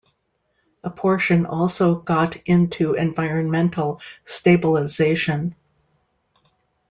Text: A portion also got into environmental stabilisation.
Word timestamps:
A 0.83 0.89
portion 0.89 1.45
also 1.45 1.93
got 1.93 2.35
into 2.47 2.95
environmental 2.95 4.01
stabilisation. 4.25 5.53